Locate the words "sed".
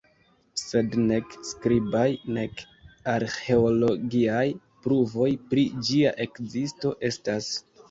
0.59-0.95